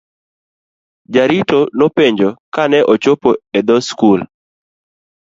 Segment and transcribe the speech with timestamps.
[1.13, 4.19] Jarito nopenje kane ochopo e dhoo skul.